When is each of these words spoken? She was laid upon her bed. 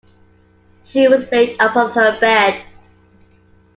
She 0.83 1.07
was 1.07 1.31
laid 1.31 1.61
upon 1.61 1.91
her 1.91 2.19
bed. 2.19 2.63